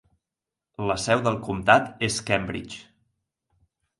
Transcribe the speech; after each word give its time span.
La 0.91 0.95
seu 1.01 1.21
del 1.27 1.37
comtat 1.49 1.91
és 2.09 2.17
Cambridge. 2.29 2.81